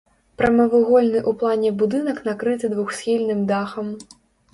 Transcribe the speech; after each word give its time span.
Прамавугольны 0.41 1.19
ў 1.19 1.31
плане 1.41 1.69
будынак 1.81 2.17
накрыты 2.29 2.71
двухсхільным 2.73 3.45
дахам. 3.53 3.93